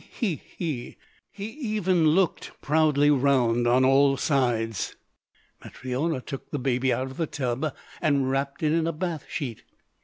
He 0.09 0.41
even 1.37 2.07
looked 2.07 2.59
proudly 2.59 3.11
round 3.11 3.67
on 3.67 3.85
all 3.85 4.17
sides. 4.17 4.95
Matryona 5.63 6.21
took 6.25 6.49
the 6.49 6.57
baby 6.57 6.91
out 6.91 7.11
of 7.11 7.17
the 7.17 7.27
tub, 7.27 7.71
and 8.01 8.27
wrapped 8.27 8.63
it 8.63 8.71
in 8.71 8.87
a 8.87 8.93
bath 8.93 9.25
sheet. 9.29 9.61